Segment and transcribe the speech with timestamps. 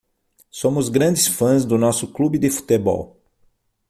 [0.49, 3.21] Somos grandes fãs do nosso clube de futebol.